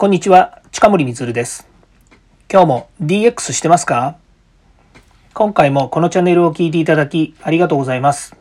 [0.00, 1.68] こんにちは、近森光です。
[2.50, 4.16] 今日も DX してますか？
[5.34, 8.34] 今回もこのチャンネルを聞いていただきありがとうございます。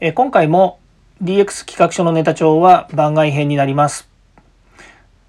[0.00, 0.80] え今回も
[1.22, 4.08] DX 企画書のネタ帳は番外編になります。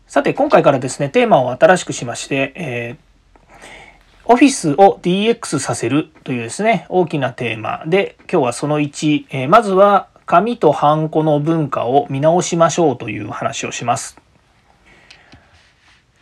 [0.07, 3.53] さて、今回からですね、テーマを新しくしまして、えー、
[4.25, 14.22] オフィスを DX させるというですね、大きなテーマで、今日はその1、えー、まずは紙とハンコの文化を見直しましょうという話をします。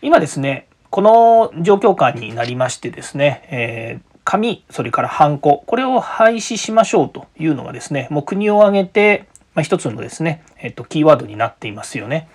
[0.04, 12.30] 今ですね、この状況下になりましてですね、えー、紙、それからハンコ、これを廃止しましょうというのがですね、もう国を挙げて、まあ、一つのですね、えっと、キーワードになっていますよね。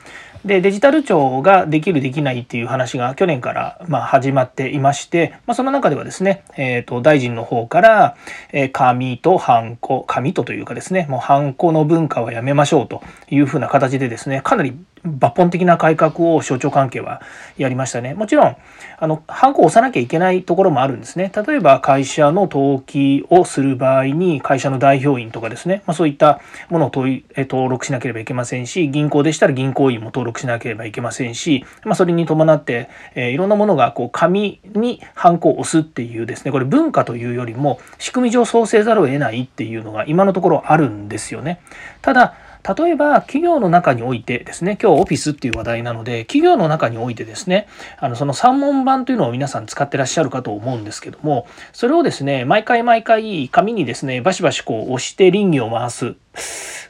[0.44, 8.16] でデジタル庁ができるできないっていう話が去年からま始まっていまして、まあ、その中ではですね、えー、と大臣の方から、
[8.52, 17.22] え紙とハンコ紙とというかですねもうハンコの文化はやめましょうというふうな形でですねかなり抜本的な改革を省庁関係は
[17.56, 18.14] やりましたね。
[18.14, 18.56] もちろん、
[18.98, 21.30] あの、ハンコを押さなきゃいけないところもあるんですね。
[21.34, 41.60] 例えば、会社の登記をする場合に、会社の代表員とかですね、まあ、そういったものを登録しなければいけませんし、銀行でしたら銀行員も登録しなければいけませんし、まあ、それに伴って、えー、いろんなものが、こう、紙にハンコを押すっていうですね、これ文化というよりも、仕組み上そうせざるを得ないっていうのが今のところあるんですよね。
[42.02, 42.34] ただ、
[42.66, 56.16] 例えば企業の中においてですね、今日オフィスっていう話題なので、企業の中においてですね、あのその3問版というのを皆さん使ってらっしゃるかと思うんですけども、それをですね、毎回毎回紙にですね、バシバシこう押して倫理を回す。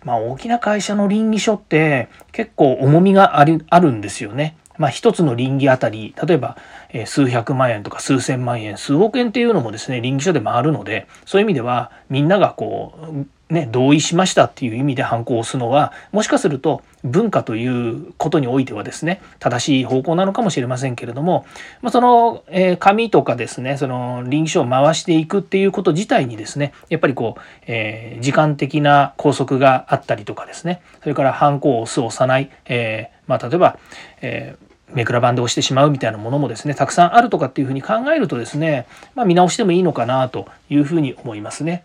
[0.05, 4.57] まあ大きな会社の倫理書って結構重みがあるあるんですよね。
[4.79, 6.57] まあ、一つの倫理あたり例えば、
[7.05, 21.47] 数百万円とか数千万円数億円っていうのもですね倫理書で回るのでそういう意味ではみんながこうね、同意しましたっていう意味で反抗を押すのはもしかすると文化ということにおいてはですね正しい方向なのかもしれませんけれども、
[21.81, 33.79] まあ、その、えー、紙とかですねその臨機書を回していくっていうこと自体にですねやっぱりこう、えー、時間的な拘束があったりとかですねそれから反抗を押す押さない、えー、まあ、例えば、
[34.23, 41.85] えーめくら版で押してしまうみたいなものもですねたくさんあるとかっていうふうに考えるとですね、まあ、見直してもいいのかなというふうに思いますね。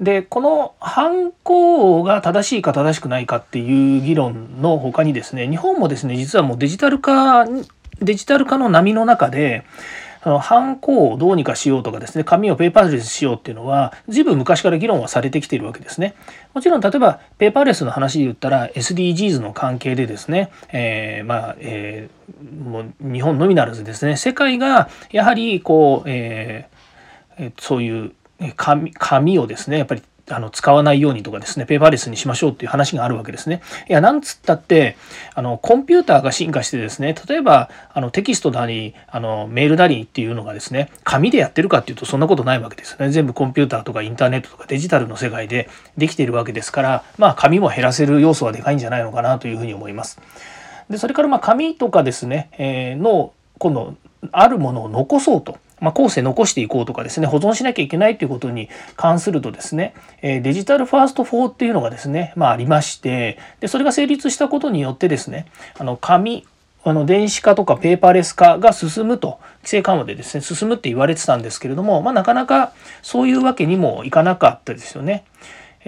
[0.00, 7.44] でこの犯行が正しいか正しくないかっていう議論の他にですね日本もですね実はもうデジタル化
[8.00, 9.64] デジタル化の波の中で
[10.22, 16.14] あの犯行をどうにかしようとかですね紙をペーパーレスしようっていうのは随分昔から議論はされてきているわけですね。
[16.52, 28.12] もちろん例えばペーパーレスの話で言ったら SDGs の関係でですね、えー、まあ、えー、もう日本のみならずですね世界がやはりこう、えー、そういう
[28.56, 33.62] 紙紙をですねやっぱりあの使わないようにとかですねペーパーレスにしましょうっていう話があるわけですね。
[33.88, 34.96] いやなんつったって
[35.34, 43.10] あのコンピューターが進化してですね例えばあのテキストなりあのメールなりっていうのがですね紙でやってるかっていうとそんなことないわけですよね。
[43.10, 50.20] 全部コンピューターとかインターネットとかデジタルの世界でできているわけですからまあ紙も減らせる要素はでかいんじゃないのかなというふうに思います。
[50.88, 53.94] でそれからまあ紙とかですね、えー、の今度
[54.32, 55.58] あるものを残そうと。
[55.80, 65.46] まあ、後世残していこうとかですね、保存しなきゃいけないということに関するとですね、デジタルファースト4っていうのがですね、まあ、ありまして、で、それが成立したことによってですね、
[65.78, 66.46] あの、紙、
[66.82, 75.24] あの電子化とかペーパーレス化が進むと規制緩和でですね進むって言われてたんですけれども、まあ、なかなかそういうわけにもいかなかったですよね。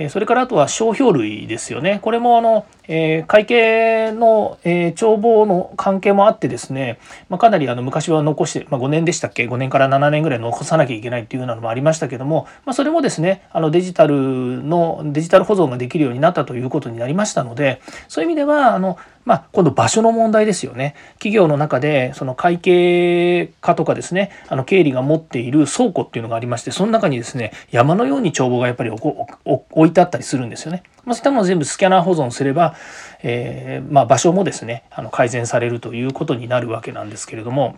[0.08, 1.98] それからあとは商標類ですよね。
[2.00, 6.98] これもあの、えー、会計の、えー、帳簿の関係もあってですね、
[7.28, 20.96] まあ、かなりあの昔は残して、まあ、5年でしたっけ？5年から7年ぐらい残さなきゃいけないっていうようなのもありましたけども、まあ、それもですねあのデジタルのデジタル保存ができるようになったということになりましたのでそういう意味ではあのまあ、今度場所の問題ですよね。
[21.14, 30.82] 企業の中でその会計課とかですね、あの経理が持っている倉庫っていうのがありまして、その中にですね、山のように帳簿がやっぱり置いてあったりするんですよね。
[31.04, 32.74] まあ、そういったものを全部スキャナー保存すれば、
[33.22, 37.76] えー、まあ、場所もですね、あの改善されるということになるわけなんですけれども、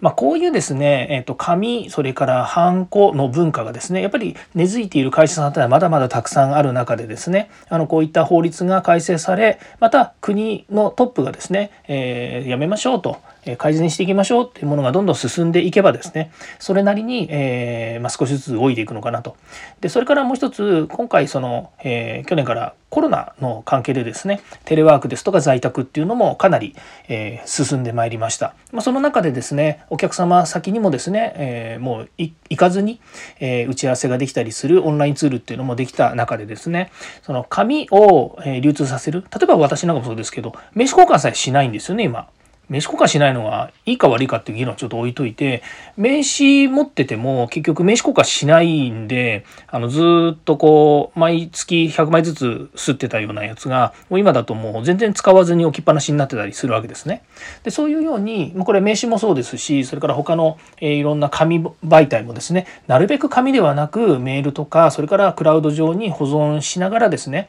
[0.00, 13.18] まあ、こういうですね、えー、と紙それからハンコの文化がですねやっぱり根付いている会社さんというのはまだまだたくさんある中でですねあのこういった法律が改正されまた国のトップがですね、えー、やめましょうと
[13.54, 19.36] 改善していきましょうっていうものがどんどん進んでいけばですねそれなりに、えー、まあ、少しずつ動いていくのかなと。
[19.80, 26.74] でそれからもう一つ今回その、えー、去年からコロナの関係でですねテレワークですとか在宅っていうのもかなり、
[27.08, 33.00] えー、進んでまいりました、まあ、その中でですねお客様先にもですね、えー、もう行かずに、
[33.40, 36.90] えー、打ち合わせができたりするオンラインツールっていうのもできた中でですね
[37.22, 39.24] その紙を流通させる。
[39.32, 42.28] 例えば私なんかもそうですけど名刺交換さえしないんですよね今。
[42.68, 45.62] 名刺交換しないのがいいか悪いかっていう議論はちょっと置いといて、
[45.96, 57.22] 名刺持ってても結局名刺交換しないんで、あのずっとこう、毎月100枚ずつ吸ってたようなやつが、もう今だともう全然使わずに置きっぱなしになってたりするわけですね。
[57.62, 67.48] で、そういうように、これ名刺もそうですし、それから他の、いろんな紙媒体もですね、なるべく紙ではなくメールとか、それからクラウド上に保存しながらですね、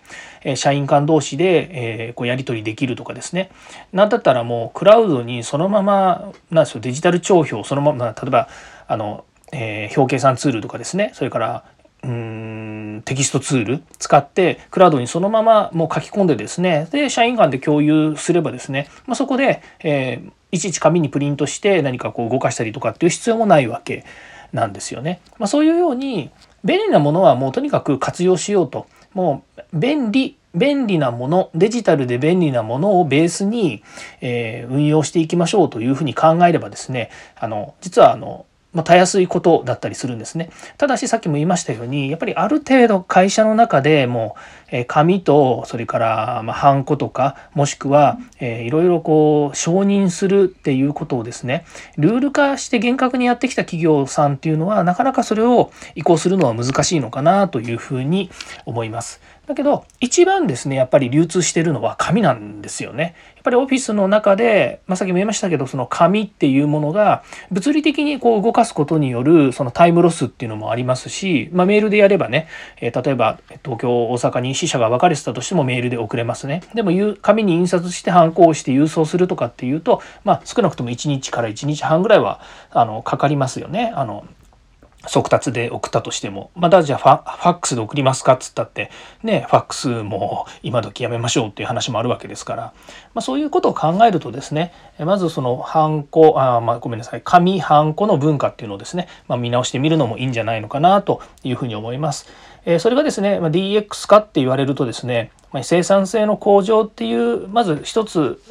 [0.55, 3.49] 社員間同士で、え、こうやり取りできるとかですね、
[3.91, 8.47] なんだったらもうクラウドにそのままなんですよデジタル帳票そのまま例えば
[8.87, 11.11] あの、えー、表計算ツールとかですね。
[11.13, 11.63] それから
[12.03, 16.87] うんテキストツール使ってクラウドにそのままもう書き込んでですね。
[16.91, 24.05] で社員間で共有すればですね、まあ、そこで、えー、いちいち紙にプリントして何かこう動かしたりとかっていう必要もないわけ
[24.53, 25.19] なんですよね。
[25.37, 26.29] まあ、そういうように
[26.63, 28.87] 便利なものはもうとにかく活用しようと。
[29.13, 33.83] もう便利便利なものデジタルで便利なものをベースに、
[34.21, 38.45] えー、運用していきましょうというふうに考えればですねあの実はあの
[38.77, 40.51] まあ、たやすいことだったりするんですね。
[40.77, 51.65] ただしさっきも言いましたようにやっぱりある程度会社の中でもう、え紙とそれからまハンコとかもしくは、えー、いろいろこう承認するっていうことをですね
[51.97, 58.29] ルール化して厳格にやってきた企業さんっていうのはなかなかそれを移行するのは難しいのかなというふうに
[58.65, 59.21] 思います。
[59.47, 63.15] だけど一番ですねやっぱり流通してるのは紙なんですよね。
[63.37, 72.49] やっぱりオフィスの中で、まあ、さっきも言いましたけどその紙っていうものが物理的にこう動かすことによるそのタイムロスっていうのもありますし、まあ、メールでやればね、
[72.81, 76.61] えー、例えば東京大阪に支社が分かれてたとしてもメールで送れますね。
[76.73, 76.91] でも
[77.21, 82.41] 紙に印刷してハンコをして郵送するとかっていうと、まあ、少なくとも1日から1日半ぐらいは
[82.71, 83.93] あのかかりますよね。
[83.95, 84.25] あの
[85.07, 88.91] 速達で送ったとしても、まだじゃあファファックスで送りますかっつったって、
[89.23, 92.63] ね、ファックスも今時やめましょうっていう話もあるわけですから、
[93.13, 102.27] まあ、そういうことを考えるとですね、まずそのハンコ、あまあ、ごめんなさい、紙ハンコの文化っていうのをですね、まあ、見直してみるのもいいんじゃないのかなというふうに思います。
[102.65, 108.41] えそれがですね、ま DX 化って言われるとですね、ま生産性の向上っていうまず一つ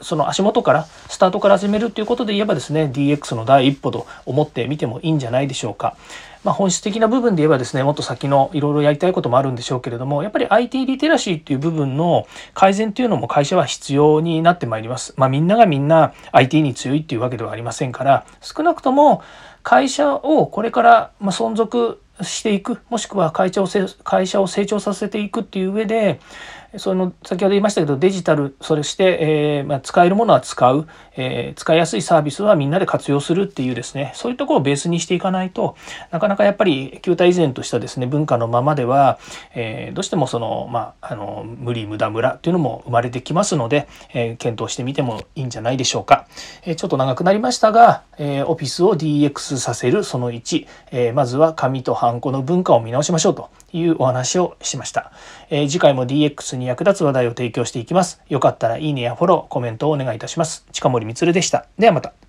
[0.00, 5.96] その足元からスタートから始めるっていうことで言えばですね DX の第一歩と思ってみてもいいんじゃないでしょうか。
[6.44, 15.14] まあ、本質的な部分で言えばですねもっと先のいろいろやりたいこともあるんでしょうけれどもやっぱり IT リテラシーっていう部分の改善っていうのも会社は必要になってまいります。
[15.16, 19.22] まあ、みんながみんな IT に強いっていうわけではありませんから少なくとも
[19.62, 23.68] 会社をこれから存続していくもしくは会社を
[24.02, 26.20] 会社を成長させていくっていう上で
[26.76, 30.86] その先ほど言いましたけどデジタルそれして、えー、まあ、使えるものは使う、
[31.16, 34.12] えー、使いやすいサービスはみんなで活用するっていうですね。
[34.14, 35.76] そういうところをベースにしていかないと
[36.10, 39.18] なかなかやっぱり旧態依然としたですね文化のままでは、
[39.54, 46.26] えー、どうしてもその,、まあ、あの無理無駄無駄っていうのも生まれてきますので、え検討してみてもいいんじゃないでしょうか、
[46.64, 55.12] えちょっと長くなりましたが、えオフィスを DX させるその1、えまずは紙とハンコの文化を見直しましょうというお話をしました、
[55.50, 58.20] え次回も DX に役立つ話題を提供していきます。
[58.28, 60.66] よかったらいいねやフォロー、コメントをお願いいたします。
[60.72, 61.66] 近森光でした。
[61.78, 62.27] ではまた。